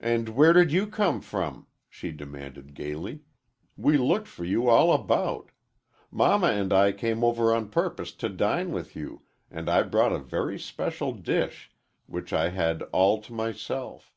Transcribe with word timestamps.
"And 0.00 0.30
where 0.30 0.54
did 0.54 0.72
you 0.72 0.86
come 0.86 1.20
from?" 1.20 1.66
she 1.90 2.12
demanded 2.12 2.72
gayly. 2.72 3.24
"We 3.76 3.98
looked 3.98 4.26
for 4.26 4.42
you 4.42 4.70
all 4.70 4.90
about. 4.90 5.50
Mamma 6.10 6.46
and 6.46 6.72
I 6.72 6.92
came 6.92 7.22
over 7.22 7.52
on 7.54 7.68
purpose 7.68 8.12
to 8.14 8.30
dine 8.30 8.72
with 8.72 8.96
you, 8.96 9.20
and 9.50 9.68
I 9.68 9.82
brought 9.82 10.12
a 10.14 10.18
very 10.18 10.56
especial 10.56 11.12
dish, 11.12 11.70
which 12.06 12.32
I 12.32 12.48
had 12.48 12.84
all 12.84 13.20
to 13.20 13.34
myself. 13.34 14.14